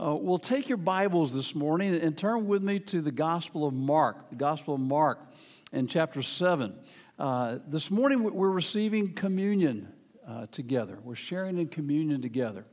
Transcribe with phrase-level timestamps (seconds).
[0.00, 3.74] Uh, well, take your Bibles this morning and turn with me to the Gospel of
[3.74, 5.30] Mark, the Gospel of Mark
[5.74, 6.74] in chapter 7.
[7.18, 9.92] Uh, this morning we're receiving communion
[10.26, 10.98] uh, together.
[11.04, 12.64] We're sharing in communion together.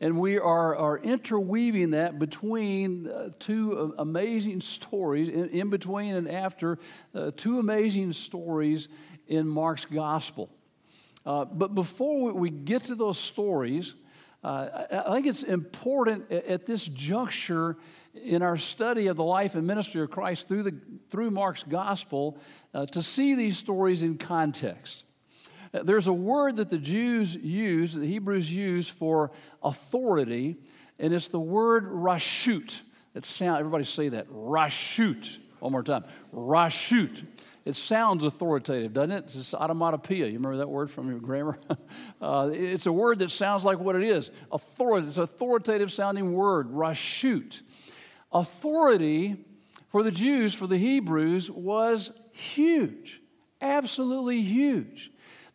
[0.00, 6.30] And we are, are interweaving that between uh, two amazing stories, in, in, between and
[6.30, 6.78] after
[7.14, 8.88] uh, two amazing stories
[9.28, 10.48] in Mark's Gospel.
[11.26, 13.92] Uh, but before we get to those stories,
[14.42, 17.76] uh, I think it's important at this juncture
[18.14, 22.38] in our study of the life and ministry of Christ through, the, through Mark's gospel
[22.72, 25.04] uh, to see these stories in context.
[25.72, 29.30] Uh, there's a word that the Jews use, the Hebrews use for
[29.62, 30.56] authority,
[30.98, 32.80] and it's the word rashut.
[33.14, 35.38] It sound, everybody say that, rashut.
[35.58, 37.26] One more time, rashut.
[37.64, 39.24] It sounds authoritative, doesn't it?
[39.26, 40.18] It's automatopoeia.
[40.18, 41.58] You remember that word from your grammar?
[42.20, 44.30] uh, it's a word that sounds like what it is.
[44.50, 45.08] Authority.
[45.08, 47.62] It's an authoritative sounding word, rashut.
[48.32, 49.44] Authority
[49.88, 53.20] for the Jews, for the Hebrews, was huge,
[53.60, 55.10] absolutely huge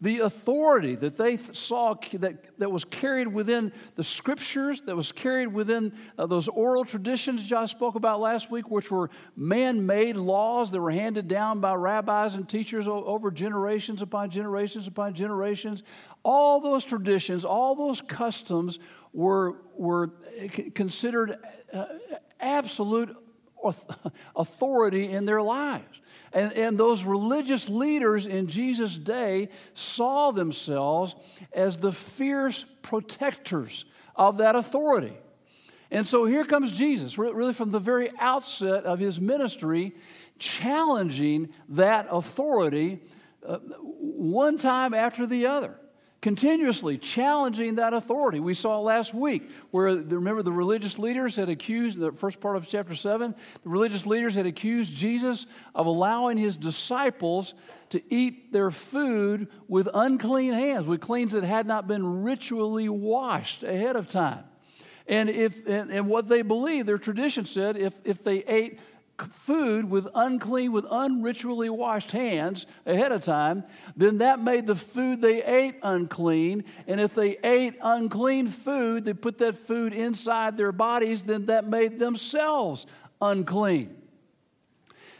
[0.05, 5.47] the authority that they saw that, that was carried within the scriptures, that was carried
[5.47, 10.69] within uh, those oral traditions Josh spoke about last week, which were man made laws
[10.69, 15.81] that were handed down by rabbis and teachers over generations upon generations upon generations.
[16.21, 18.77] All those traditions, all those customs
[19.11, 20.11] were, were
[20.75, 21.39] considered
[21.73, 21.85] uh,
[22.39, 23.17] absolute
[24.35, 26.01] authority in their lives.
[26.33, 31.15] And, and those religious leaders in Jesus' day saw themselves
[31.53, 35.13] as the fierce protectors of that authority.
[35.91, 39.95] And so here comes Jesus, really from the very outset of his ministry,
[40.39, 42.99] challenging that authority
[43.45, 45.75] uh, one time after the other
[46.25, 48.39] continuously challenging that authority.
[48.39, 52.67] We saw last week where, remember, the religious leaders had accused, the first part of
[52.67, 55.45] chapter 7, the religious leaders had accused Jesus
[55.75, 57.53] of allowing his disciples
[57.89, 63.61] to eat their food with unclean hands, with cleans that had not been ritually washed
[63.61, 64.45] ahead of time.
[65.05, 68.79] And, if, and, and what they believed, their tradition said, if, if they ate
[69.17, 73.63] food with unclean, with unritually washed hands ahead of time,
[73.95, 76.63] then that made the food they ate unclean.
[76.87, 81.65] And if they ate unclean food, they put that food inside their bodies, then that
[81.65, 82.85] made themselves
[83.21, 83.95] unclean.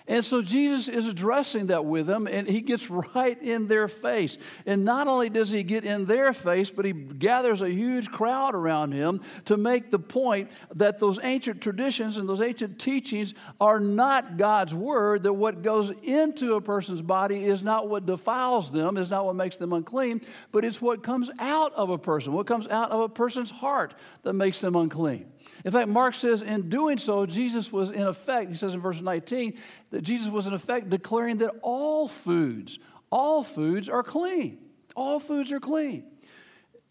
[0.07, 4.37] And so Jesus is addressing that with them, and he gets right in their face.
[4.67, 8.53] And not only does he get in their face, but he gathers a huge crowd
[8.53, 13.79] around him to make the point that those ancient traditions and those ancient teachings are
[13.79, 18.97] not God's word, that what goes into a person's body is not what defiles them,
[18.97, 22.45] is not what makes them unclean, but it's what comes out of a person, what
[22.45, 25.31] comes out of a person's heart that makes them unclean.
[25.63, 29.01] In fact, Mark says in doing so, Jesus was in effect, he says in verse
[29.01, 29.57] 19,
[29.91, 32.79] that Jesus was in effect declaring that all foods,
[33.09, 34.59] all foods are clean.
[34.95, 36.05] All foods are clean,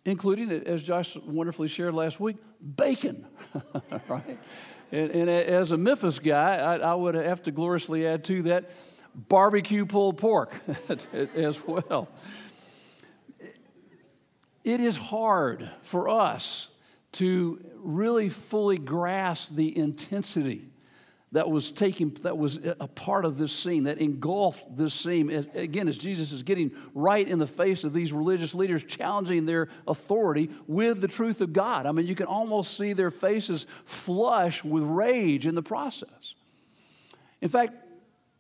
[0.05, 2.37] including, as Josh wonderfully shared last week,
[2.77, 3.27] bacon,
[4.09, 4.39] right?
[4.93, 8.71] And, and, as a Memphis guy, I, I would have to gloriously add to that
[9.15, 10.55] barbecue pulled pork
[11.35, 12.09] as well.
[14.65, 16.69] It is hard for us
[17.15, 20.69] to really fully grasp the intensity
[21.33, 25.31] that was taking that was a part of this scene that engulfed this scene.
[25.55, 29.69] Again as jesus is getting right in the face of these religious leaders challenging their
[29.89, 31.87] authority with the truth of god.
[31.87, 36.35] I mean you can almost see their faces flush with rage in the process.
[37.41, 37.75] In fact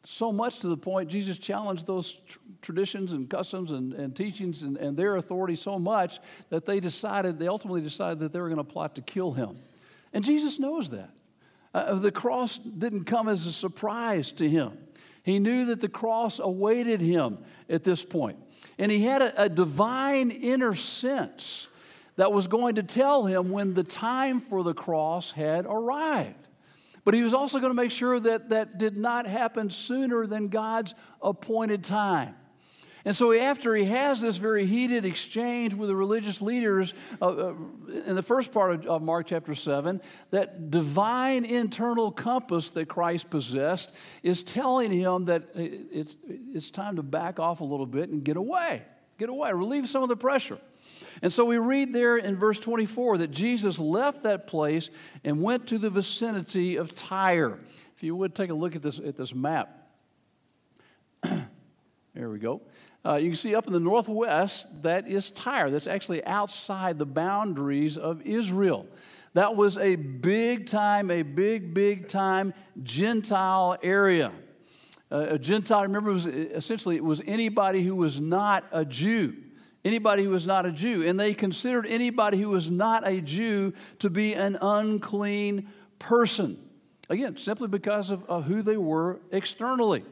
[0.04, 4.62] so much to the point Jesus challenged those tr- traditions and customs and, and teachings
[4.62, 6.20] and, and, their authority so much
[6.50, 9.56] that they decided, they ultimately decided that they were going to plot to kill him.
[10.12, 11.10] And Jesus knows that.
[11.72, 14.78] Uh, the cross didn't come as a surprise to him.
[15.22, 17.38] He knew that the cross awaited him
[17.68, 18.38] at this point.
[18.78, 21.68] And he had a, a divine inner sense
[22.16, 26.46] that was going to tell him when the time for the cross had arrived.
[27.04, 30.48] But he was also going to make sure that that did not happen sooner than
[30.48, 32.34] God's appointed time.
[33.06, 37.54] And so, after he has this very heated exchange with the religious leaders uh, uh,
[38.06, 43.28] in the first part of, of, Mark chapter 7, that divine internal compass that Christ
[43.28, 43.92] possessed
[44.22, 48.38] is telling him that it's, it's time to back off a little bit and get
[48.38, 48.82] away.
[49.18, 50.58] Get away, relieve some of the pressure.
[51.22, 54.90] And so we read there in verse 24 that Jesus left that place
[55.24, 57.58] and went to the vicinity of Tyre.
[57.96, 59.88] If you would take a look at this, at this map.
[61.22, 62.60] there we go.
[63.06, 65.70] Uh, you can see up in the northwest, that is Tyre.
[65.70, 68.86] That's actually outside the boundaries of Israel.
[69.34, 74.32] That was a big time, a big, big time Gentile area.
[75.12, 79.34] Uh, a Gentile, remember, it was essentially it was anybody who was not a Jew.
[79.84, 81.06] Anybody who was not a Jew.
[81.06, 86.58] And they considered anybody who was not a Jew to be an unclean person.
[87.10, 90.04] Again, simply because of, of who they were externally.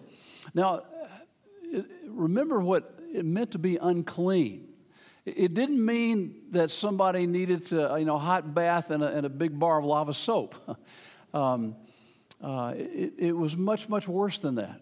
[0.55, 0.83] Now,
[2.07, 4.69] remember what it meant to be unclean.
[5.25, 9.29] It didn't mean that somebody needed to, you know, hot bath and a, and a
[9.29, 10.57] big bar of lava soap.
[11.35, 11.77] um,
[12.43, 14.81] uh, it, it was much, much worse than that.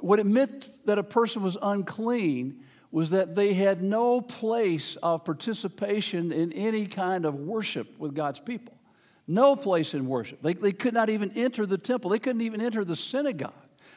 [0.00, 5.24] What it meant that a person was unclean was that they had no place of
[5.24, 8.74] participation in any kind of worship with God's people.
[9.26, 10.42] No place in worship.
[10.42, 13.54] They, they could not even enter the temple, they couldn't even enter the synagogue.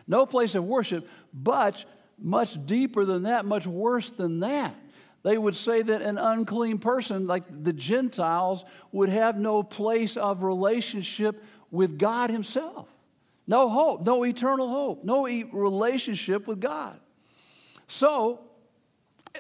[0.08, 1.84] No place of worship, but
[2.18, 4.74] much deeper than that, much worse than that.
[5.24, 10.44] They would say that an unclean person, like the Gentiles, would have no place of
[10.44, 12.88] relationship with God Himself.
[13.48, 17.00] No hope, no eternal hope, no relationship with God.
[17.88, 18.42] So,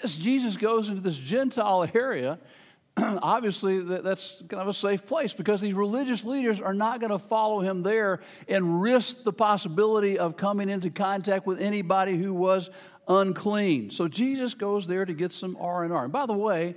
[0.03, 2.39] as Jesus goes into this Gentile area,
[2.97, 7.19] obviously that's kind of a safe place because these religious leaders are not going to
[7.19, 12.69] follow him there and risk the possibility of coming into contact with anybody who was
[13.07, 13.89] unclean.
[13.89, 16.03] So Jesus goes there to get some R&R.
[16.05, 16.75] And by the way,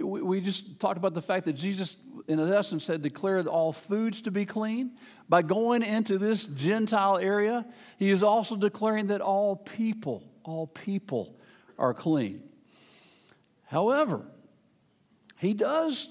[0.00, 1.96] we just talked about the fact that Jesus,
[2.28, 4.92] in essence, had declared all foods to be clean.
[5.28, 7.66] By going into this Gentile area,
[7.98, 11.36] he is also declaring that all people, all people
[11.82, 12.42] are clean.
[13.64, 14.22] However,
[15.38, 16.08] he does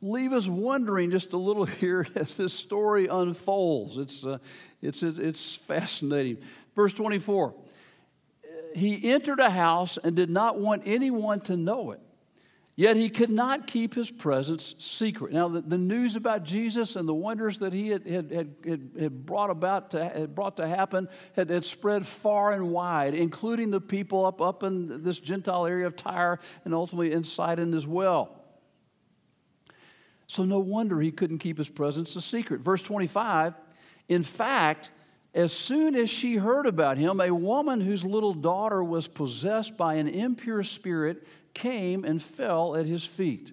[0.00, 3.98] leave us wondering just a little here as this story unfolds.
[3.98, 4.38] It's, uh,
[4.80, 6.38] it's, it's fascinating.
[6.74, 7.54] Verse 24
[8.74, 12.00] He entered a house and did not want anyone to know it.
[12.80, 15.34] Yet he could not keep his presence secret.
[15.34, 18.30] Now, the, the news about Jesus and the wonders that he had, had,
[18.64, 21.06] had, had brought about to, had brought to happen
[21.36, 25.86] had, had spread far and wide, including the people up, up in this Gentile area
[25.86, 28.34] of Tyre and ultimately in Sidon as well.
[30.26, 32.62] So, no wonder he couldn't keep his presence a secret.
[32.62, 33.60] Verse 25
[34.08, 34.90] In fact,
[35.34, 39.94] as soon as she heard about him, a woman whose little daughter was possessed by
[39.94, 43.52] an impure spirit came and fell at his feet.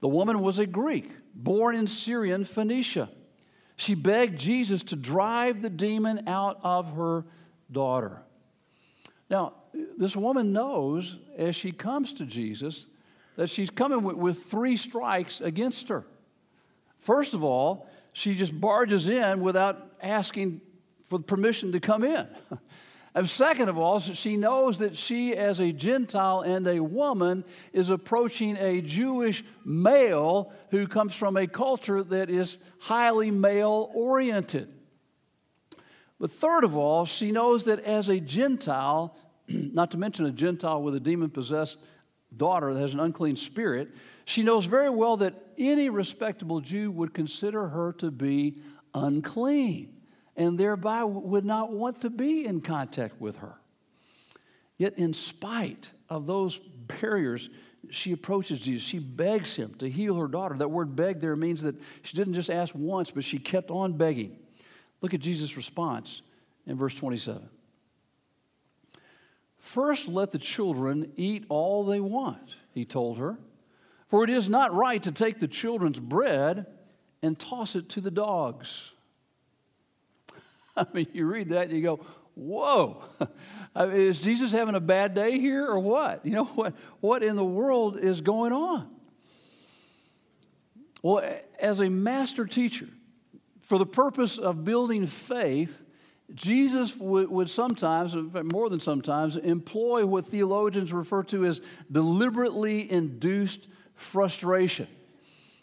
[0.00, 3.08] The woman was a Greek, born in Syrian Phoenicia.
[3.76, 7.24] She begged Jesus to drive the demon out of her
[7.70, 8.22] daughter.
[9.30, 9.54] Now,
[9.96, 12.86] this woman knows as she comes to Jesus
[13.36, 16.04] that she's coming with, three strikes against her.
[16.98, 20.60] First of all, she just barges in without asking
[21.12, 22.26] for permission to come in.
[23.14, 27.44] And second of all, she knows that she, as a Gentile and a woman,
[27.74, 34.72] is approaching a Jewish male who comes from a culture that is highly male oriented.
[36.18, 39.14] But third of all, she knows that as a Gentile,
[39.48, 41.76] not to mention a Gentile with a demon possessed
[42.34, 43.90] daughter that has an unclean spirit,
[44.24, 48.56] she knows very well that any respectable Jew would consider her to be
[48.94, 49.98] unclean
[50.36, 53.54] and thereby would not want to be in contact with her.
[54.78, 57.50] Yet, in spite of those barriers,
[57.90, 58.82] she approaches Jesus.
[58.82, 60.56] She begs him to heal her daughter.
[60.56, 63.92] That word beg there means that she didn't just ask once, but she kept on
[63.92, 64.38] begging.
[65.00, 66.22] Look at Jesus' response
[66.66, 67.48] in verse 27.
[69.58, 73.38] First, let the children eat all they want, he told her.
[74.08, 76.66] For it is not right to take the children's bread
[77.22, 78.92] and toss it to the dogs.
[80.76, 82.00] I mean, you read that and you go,
[82.34, 83.02] whoa,
[83.74, 86.24] I mean, is Jesus having a bad day here or what?
[86.24, 88.88] You know, what, what in the world is going on?
[91.02, 91.24] Well,
[91.58, 92.88] as a master teacher,
[93.60, 95.82] for the purpose of building faith,
[96.32, 101.60] Jesus would, would sometimes, more than sometimes, employ what theologians refer to as
[101.90, 104.86] deliberately induced frustration.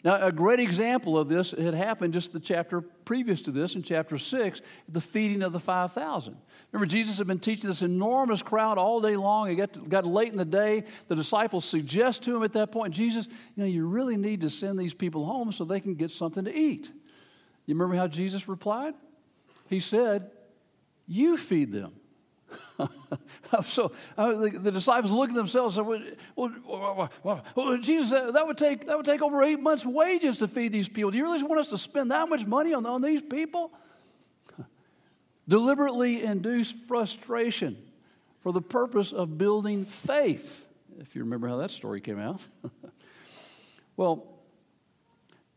[0.02, 3.82] Now, a great example of this had happened just the chapter previous to this, in
[3.82, 6.36] chapter 6, the feeding of the 5,000.
[6.72, 9.50] Remember, Jesus had been teaching this enormous crowd all day long.
[9.50, 10.84] It got, got late in the day.
[11.08, 14.48] The disciples suggest to him at that point, Jesus, you know, you really need to
[14.48, 16.90] send these people home so they can get something to eat.
[17.66, 18.94] You remember how Jesus replied?
[19.68, 20.30] He said,
[21.06, 21.92] you feed them.
[23.64, 28.46] so uh, the, the, disciples look at themselves and said, well, well, well, Jesus, that
[28.46, 31.10] would, take, that would take over eight months' wages to feed these people.
[31.10, 33.72] Do you really want us to spend that much money on, on these people?
[35.48, 37.76] Deliberately induce frustration
[38.40, 40.66] for the purpose of building faith,
[40.98, 42.40] if you remember how that story came out.
[43.96, 44.26] well,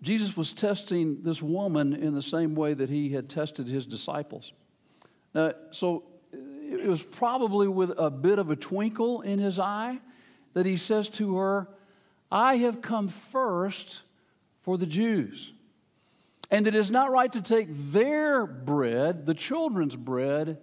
[0.01, 4.51] Jesus was testing this woman in the same way that he had tested his disciples.
[5.71, 6.03] So
[6.79, 9.99] it was probably with a bit of a twinkle in his eye
[10.53, 11.67] that he says to her,
[12.31, 14.01] I have come first
[14.61, 15.51] for the Jews.
[16.49, 20.59] And it is not right to take their bread, the children's bread,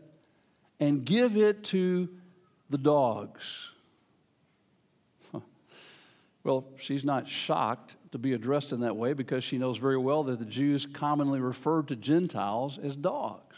[0.79, 2.09] and give it to
[2.71, 3.71] the dogs.
[5.33, 5.41] Huh.
[6.45, 10.25] Well, she's not shocked to be addressed in that way because she knows very well
[10.25, 13.57] that the Jews commonly referred to Gentiles as dogs.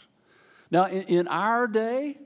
[0.71, 2.17] Now, in, in our day,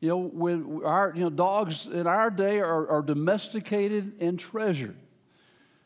[0.00, 4.96] you know, when our you know, dogs in our day are, are domesticated and treasured.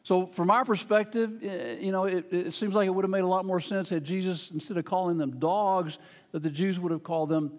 [0.04, 3.22] So, from our perspective, eh, you know, it, it, seems like it would have made
[3.22, 5.98] a lot more sense had Jesus, instead of calling them dogs,
[6.32, 7.58] that the Jews would have called them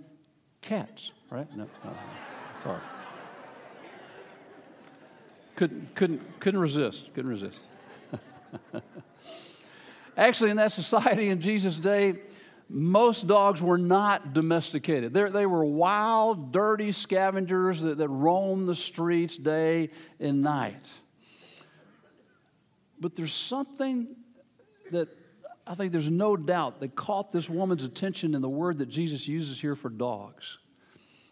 [0.62, 1.48] cats, right?
[1.58, 1.92] No, no,
[2.64, 2.82] sorry.
[5.56, 7.62] Couldn't, couldn't, couldn't resist, couldn't resist.
[10.18, 12.16] Actually, in that society in Jesus' day,
[12.68, 15.14] most dogs were not domesticated.
[15.14, 20.84] They're, they were wild, dirty scavengers that, that roamed the streets day and night.
[23.00, 24.08] But there's something
[24.92, 25.10] that
[25.68, 29.28] I think there's no doubt that caught this woman's attention in the word that Jesus
[29.28, 30.60] uses here for dogs.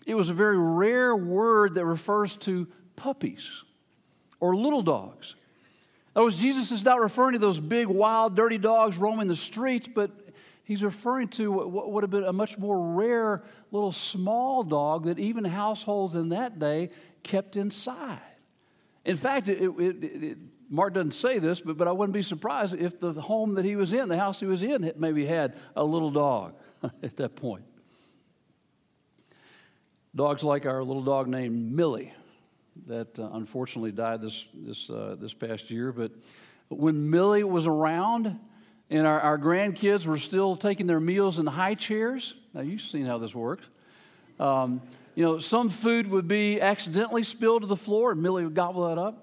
[0.06, 3.64] It was a very rare word that refers to puppies
[4.40, 5.36] or little dogs.
[6.16, 9.36] In other words, Jesus is not referring to those big, wild, dirty dogs roaming the
[9.36, 10.12] streets, but
[10.74, 15.20] he's referring to what would have been a much more rare little small dog that
[15.20, 16.90] even households in that day
[17.22, 18.20] kept inside.
[19.06, 20.38] In fact, it, it, it,
[20.72, 23.76] Mark doesn't say this, but, but I wouldn't be surprised if the home that he
[23.76, 26.56] was in, the house he was in, maybe had a little dog
[27.04, 27.66] at that point.
[30.16, 32.14] Dogs like our little dog named Millie
[32.88, 35.92] that uh, unfortunately died this, this, uh, this past year.
[35.92, 36.14] But
[36.70, 38.40] when Millie was around
[38.90, 43.06] and our, our grandkids were still taking their meals in high chairs, now you've seen
[43.06, 43.66] how this works.
[44.40, 44.82] Um,
[45.16, 48.88] you know, some food would be accidentally spilled to the floor and Millie would gobble
[48.90, 49.20] that up.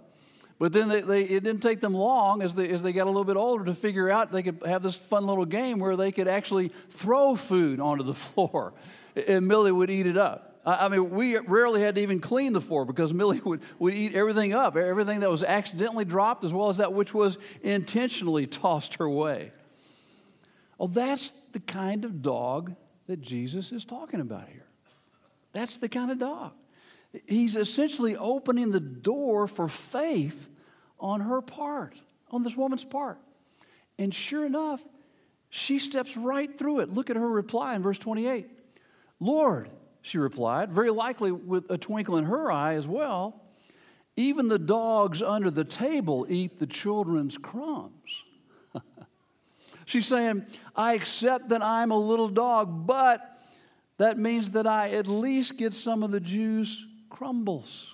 [0.58, 3.10] But then they, they, it didn't take them long as they, as they got a
[3.10, 6.12] little bit older to figure out they could have this fun little game where they
[6.12, 8.74] could actually throw food onto the floor
[9.16, 10.49] and Millie would eat it up.
[10.64, 14.14] I mean, we rarely had to even clean the floor because Millie would, would eat
[14.14, 18.96] everything up, everything that was accidentally dropped as well as that which was intentionally tossed
[18.96, 19.52] her way.
[20.78, 22.74] Well, that's the kind of dog
[23.06, 24.66] that Jesus is talking about here.
[25.52, 26.52] That's the kind of dog.
[27.26, 30.48] He's essentially opening the door for faith
[30.98, 32.00] on her part,
[32.30, 33.18] on this woman's part.
[33.98, 34.84] And sure enough,
[35.48, 36.90] she steps right through it.
[36.90, 38.48] Look at her reply in verse 28
[39.18, 39.68] Lord,
[40.02, 43.42] she replied, very likely with a twinkle in her eye as well.
[44.16, 48.24] Even the dogs under the table eat the children's crumbs.
[49.84, 53.38] She's saying, I accept that I'm a little dog, but
[53.98, 57.86] that means that I at least get some of the Jews' crumbles.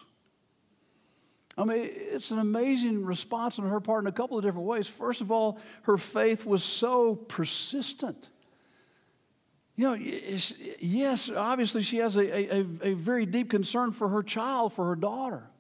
[1.59, 4.87] I mean, it's an amazing response on her part in a couple of different ways.
[4.87, 8.29] First of all, her faith was so persistent.
[9.77, 14.73] You know, yes, obviously she has a, a, a, very deep concern for her child,
[14.73, 15.51] for her daughter.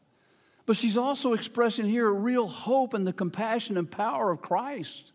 [0.64, 5.12] But she's also expressing here a real hope in the compassion and power of Christ.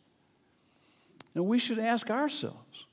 [1.34, 2.86] And we should ask ourselves,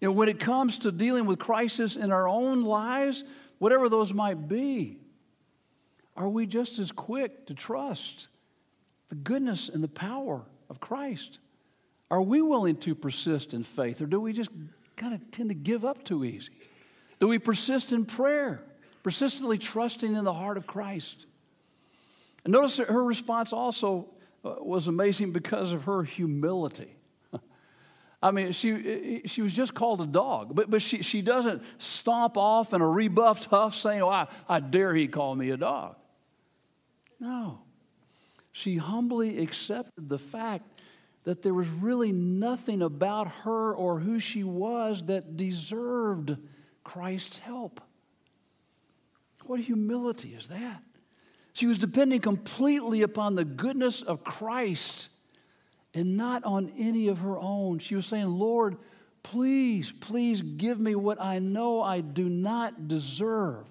[0.00, 3.22] you know, when it comes to dealing with crisis in our own lives,
[3.58, 4.98] whatever those might be,
[6.16, 8.28] are we just as quick to trust
[9.08, 11.38] the goodness and the power of Christ?
[12.10, 14.50] Are we willing to persist in faith, or do we just
[14.96, 16.52] kind of tend to give up too easy?
[17.20, 18.62] Do we persist in prayer,
[19.02, 21.26] persistently trusting in the heart of Christ?
[22.44, 24.08] And notice that her response also
[24.44, 26.96] uh, was amazing because of her humility.
[28.22, 32.36] I mean, she, she was just called a dog, but, but she, she doesn't stomp
[32.36, 35.96] off in a rebuffed huff saying, Oh, I, I dare he call me a dog.
[37.18, 37.60] No.
[38.52, 40.73] She humbly accepted the fact
[41.24, 46.36] that there was really nothing about her or who she was that deserved
[46.84, 47.80] Christ's help.
[49.46, 50.82] What humility is that?
[51.54, 55.08] She was depending completely upon the goodness of Christ
[55.94, 57.78] and not on any of her own.
[57.78, 58.76] She was saying, Lord,
[59.22, 63.66] please, please give me what I know I do not deserve,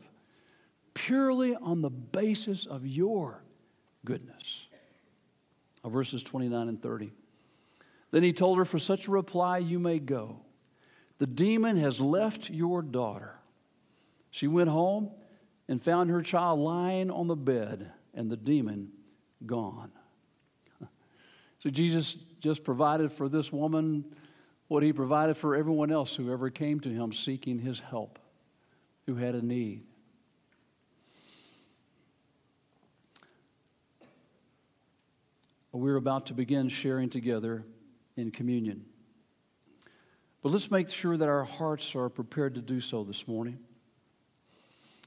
[0.94, 3.44] purely on the basis of your
[4.06, 4.66] goodness.
[5.86, 7.12] Verses 29 and 30.
[8.14, 10.40] Then he told her, For such a reply you may go.
[11.18, 13.40] The demon has left your daughter.
[14.30, 15.10] She went home
[15.68, 18.92] and found her child lying on the bed and the demon
[19.46, 19.92] gone.
[21.58, 24.04] So Jesus just provided for this woman
[24.68, 28.20] what he provided for everyone else who ever came to him seeking his help,
[29.06, 29.82] who had a need.
[35.72, 37.64] We're about to begin sharing together
[38.16, 38.86] in communion.
[40.42, 43.60] But let's make sure that our hearts are prepared to do so this morning.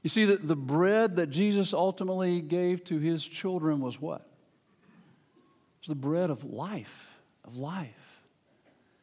[0.03, 4.21] You see, the, the bread that Jesus ultimately gave to his children was what?
[4.21, 8.23] It was the bread of life, of life.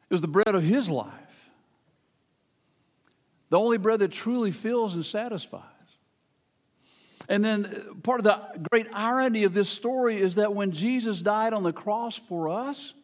[0.09, 1.13] It was the bread of his life.
[3.51, 5.63] The only bread that truly fills and satisfies.
[7.29, 11.21] And then uh, part of the great irony of this story is that when Jesus
[11.21, 12.95] died on the cross for us,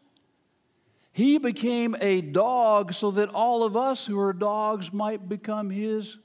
[1.21, 6.17] he became a dog so that all of us who are dogs might become his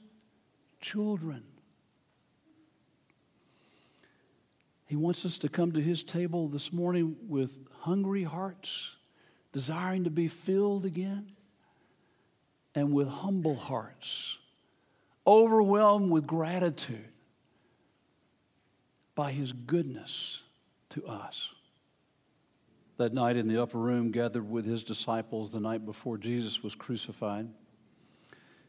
[0.80, 1.42] children.
[4.86, 8.96] He wants us to come to his table this morning with hungry hearts,
[9.52, 11.32] desiring to be filled again,
[12.74, 14.38] and with humble hearts,
[15.26, 17.12] overwhelmed with gratitude
[19.14, 20.42] by his goodness
[20.88, 21.50] to us.
[22.96, 26.74] That night in the upper room, gathered with his disciples the night before Jesus was
[26.74, 27.48] crucified,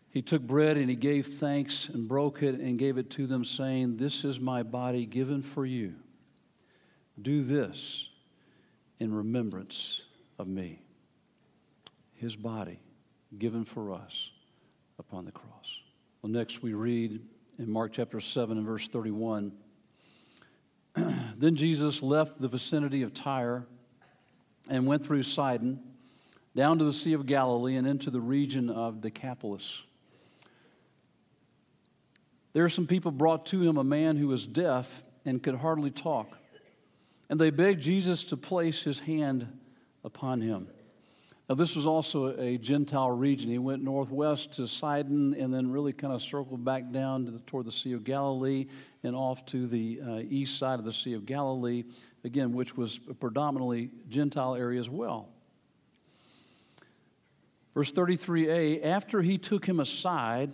[0.10, 3.46] he took bread and he gave thanks and broke it and gave it to them,
[3.46, 5.96] saying, This is my body given for you.
[7.22, 8.10] Do this
[9.00, 10.03] in remembrance
[10.39, 10.81] of me.
[12.15, 12.79] His body
[13.38, 14.31] given for us
[14.98, 15.79] upon the cross.
[16.22, 17.22] Well, next we read
[17.60, 19.51] in Mark chapter 7 and verse 31.
[20.96, 23.67] then Jesus left the vicinity of Tyre
[24.69, 25.79] and went through Sidon,
[26.55, 29.83] down to the Sea of Galilee, and into the region of Decapolis.
[32.53, 36.38] There some people brought to him a man who was deaf and could hardly talk.
[37.29, 39.47] And they begged Jesus to place his hand
[40.03, 40.67] upon him.
[41.49, 43.49] Now, this was also a Gentile region.
[43.49, 47.65] He went northwest to Sidon and then really kind of circled back down the, toward
[47.65, 48.67] the Sea of Galilee
[49.03, 51.86] and off to the uh, east side of the Sea of Galilee,
[52.25, 55.29] again, which was predominantly Gentile area as well.
[57.73, 60.51] Verse 33a after he took him aside,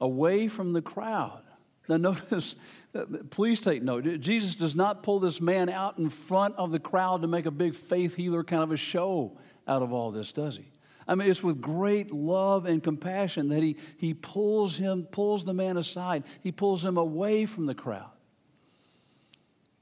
[0.00, 1.42] away from the crowd.
[1.88, 2.54] Now, notice,
[2.94, 4.20] uh, please take note.
[4.20, 7.50] Jesus does not pull this man out in front of the crowd to make a
[7.50, 9.36] big faith healer kind of a show
[9.68, 10.64] out of all this, does he?
[11.06, 15.54] I mean, it's with great love and compassion that he, he pulls him, pulls the
[15.54, 16.24] man aside.
[16.42, 18.10] He pulls him away from the crowd.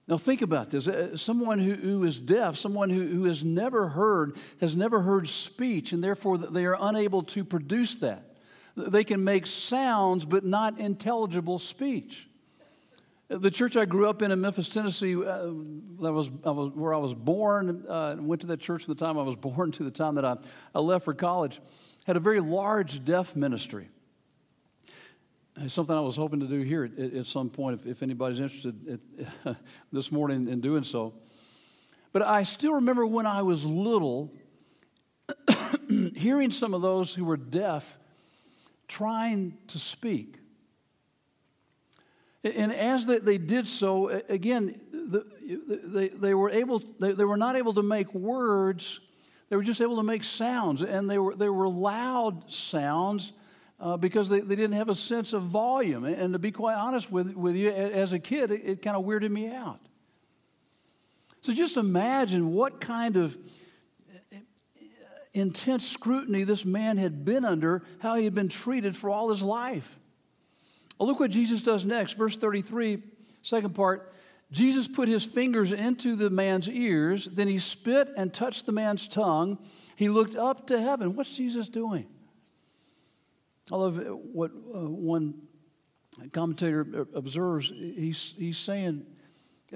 [0.09, 0.87] Now, think about this.
[0.87, 5.29] Uh, someone who, who is deaf, someone who, who has never heard, has never heard
[5.29, 8.37] speech, and therefore they are unable to produce that.
[8.77, 12.29] They can make sounds, but not intelligible speech.
[13.29, 15.51] The church I grew up in in Memphis, Tennessee, uh,
[16.01, 19.05] that was, I was, where I was born, uh, went to that church from the
[19.05, 20.37] time I was born to the time that I,
[20.75, 21.61] I left for college,
[22.07, 23.89] had a very large deaf ministry.
[25.57, 28.41] It's something I was hoping to do here at, at some point, if, if anybody's
[28.41, 29.01] interested
[29.45, 29.57] at,
[29.93, 31.15] this morning in doing so.
[32.13, 34.33] But I still remember when I was little,
[36.15, 37.99] hearing some of those who were deaf
[38.87, 40.37] trying to speak.
[42.55, 48.13] And as they, did so, again, they, were able, they, were not able to make
[48.15, 49.01] words,
[49.49, 50.83] they were just able to make sounds.
[50.83, 53.33] And they were, they were loud sounds
[53.81, 56.05] uh, because they, didn't have a sense of volume.
[56.05, 59.05] And to be quite honest with, with you, as a kid, it, it kind of
[59.05, 59.81] weirded me out.
[61.41, 63.37] So just imagine what kind of
[65.33, 69.43] intense scrutiny this man had been under, how he had been treated for all his
[69.43, 69.99] life.
[70.99, 72.15] Well, look what Jesus does next.
[72.15, 73.03] Verse 33,
[73.43, 74.13] second part.
[74.53, 79.09] Jesus put his fingers into the man's ears, then he spit and touched the man's
[79.09, 79.59] tongue.
[79.97, 81.17] He looked up to heaven.
[81.17, 82.07] What's Jesus doing?
[83.73, 83.97] I love
[84.33, 85.35] what uh, one
[86.33, 87.69] commentator observes.
[87.69, 89.05] He's, he's saying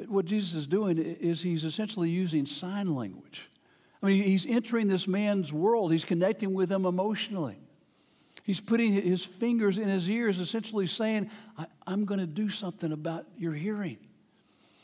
[0.06, 3.48] what Jesus is doing is he's essentially using sign language.
[4.02, 7.58] I mean, he's entering this man's world, he's connecting with him emotionally.
[8.44, 11.30] He's putting his fingers in his ears, essentially saying,
[11.86, 13.98] I'm going to do something about your hearing.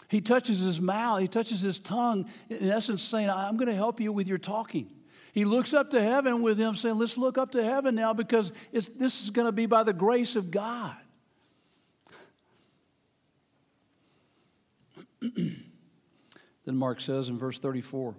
[0.08, 4.00] He touches his mouth, he touches his tongue, in essence, saying, I'm going to help
[4.00, 4.90] you with your talking.
[5.32, 8.52] He looks up to heaven with him, saying, Let's look up to heaven now because
[8.72, 10.96] this is going to be by the grace of God.
[15.20, 15.56] then
[16.68, 18.14] Mark says in verse 34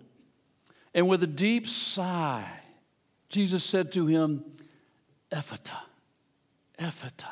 [0.94, 2.48] And with a deep sigh,
[3.30, 4.44] Jesus said to him,
[5.32, 5.78] Ephphatha,
[6.80, 7.30] Ephphatha,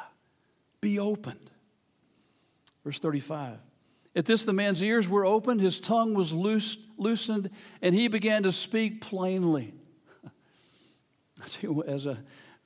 [0.81, 1.51] be opened.
[2.84, 3.58] Verse 35
[4.15, 7.49] At this, the man's ears were opened, his tongue was loosened,
[7.81, 9.73] and he began to speak plainly.
[11.88, 12.17] As a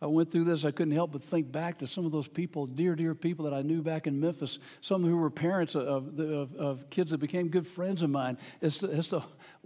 [0.02, 2.66] I went through this, I couldn't help but think back to some of those people,
[2.66, 6.56] dear, dear people that I knew back in Memphis, some who were parents of, of,
[6.56, 9.22] of kids that became good friends of mine, as to, as to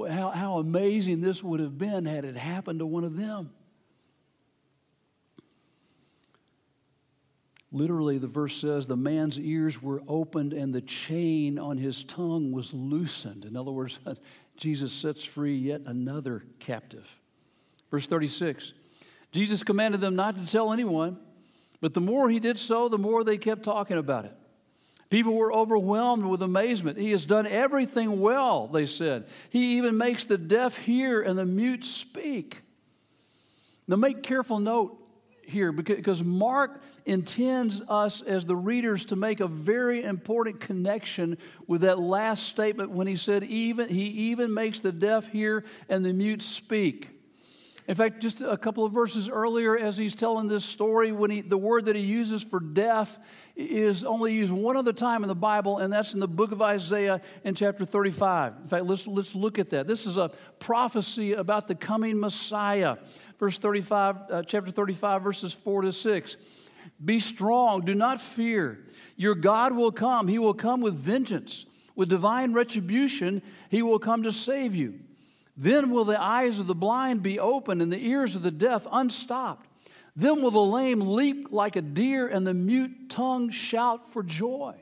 [0.10, 3.52] how, how amazing this would have been had it happened to one of them.
[7.74, 12.52] Literally, the verse says, the man's ears were opened and the chain on his tongue
[12.52, 13.46] was loosened.
[13.46, 13.98] In other words,
[14.58, 17.20] Jesus sets free yet another captive.
[17.92, 18.74] Verse 36
[19.32, 21.18] Jesus commanded them not to tell anyone,
[21.82, 24.34] but the more he did so, the more they kept talking about it.
[25.10, 27.00] People were overwhelmed with amazement.
[27.00, 29.26] He has done everything well, they said.
[29.50, 32.62] He even makes the deaf hear and the mute speak.
[33.88, 35.03] Now, make careful note
[35.46, 41.82] here because Mark intends us as the readers to make a very important connection with
[41.82, 46.14] that last statement when he said, even, He even makes the deaf hear and the
[46.14, 47.13] mute speak.
[47.86, 51.42] In fact, just a couple of verses earlier, as he's telling this story, when he,
[51.42, 53.20] the word that he uses for death
[53.58, 56.62] is only used one other time in the Bible, and that's in the book of
[56.62, 58.54] Isaiah in chapter 35.
[58.62, 59.86] In fact, let's, let's look at that.
[59.86, 62.96] This is a prophecy about the coming Messiah.
[63.38, 66.38] Verse 35, uh, chapter 35, verses 4 to 6.
[67.04, 68.86] Be strong, do not fear.
[69.18, 70.30] Your God will come.
[70.30, 71.66] He will come with vengeance,
[71.96, 73.42] with divine retribution.
[73.70, 75.00] He will come to save you.
[75.56, 78.88] Then will the eyes of the blind be opened and the ears of the deaf
[78.92, 79.68] unstopped.
[80.16, 84.76] Then will the lame leap like a deer and the mute tongue shout for joy.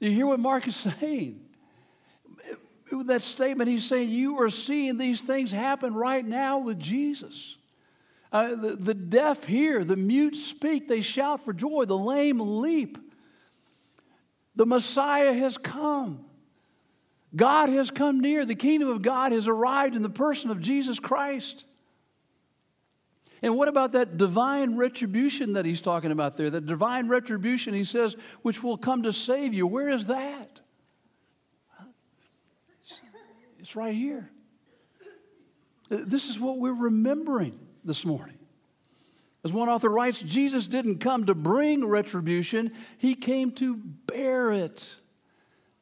[0.00, 1.40] You hear what Mark is saying?
[3.06, 7.56] That statement, he's saying you are seeing these things happen right now with Jesus.
[8.30, 12.98] Uh, the, the deaf hear, the mute speak, they shout for joy, the lame leap.
[14.56, 16.24] The Messiah has come.
[17.34, 18.44] God has come near.
[18.44, 21.64] The kingdom of God has arrived in the person of Jesus Christ.
[23.40, 26.50] And what about that divine retribution that he's talking about there?
[26.50, 29.66] That divine retribution, he says, which will come to save you.
[29.66, 30.60] Where is that?
[33.58, 34.28] It's right here.
[35.88, 38.38] This is what we're remembering this morning.
[39.44, 44.96] As one author writes, Jesus didn't come to bring retribution, he came to bear it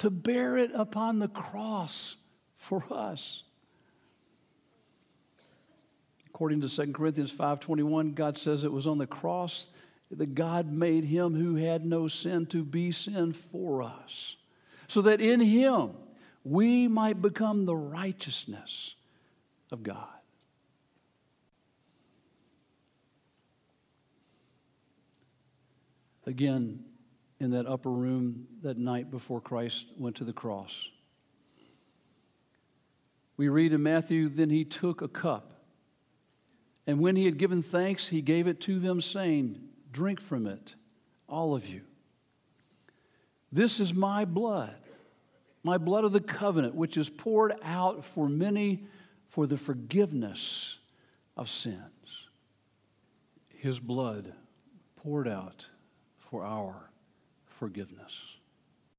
[0.00, 2.16] to bear it upon the cross
[2.56, 3.44] for us.
[6.26, 9.68] According to 2 Corinthians 5:21, God says it was on the cross
[10.10, 14.36] that God made him who had no sin to be sin for us,
[14.88, 15.94] so that in him
[16.44, 18.94] we might become the righteousness
[19.70, 20.08] of God.
[26.24, 26.89] Again,
[27.40, 30.88] in that upper room that night before Christ went to the cross.
[33.38, 35.64] We read in Matthew, then he took a cup,
[36.86, 39.58] and when he had given thanks, he gave it to them, saying,
[39.90, 40.74] Drink from it,
[41.26, 41.80] all of you.
[43.50, 44.80] This is my blood,
[45.62, 48.84] my blood of the covenant, which is poured out for many
[49.28, 50.78] for the forgiveness
[51.36, 52.28] of sins.
[53.48, 54.32] His blood
[54.96, 55.66] poured out
[56.18, 56.89] for our
[57.60, 58.29] forgiveness.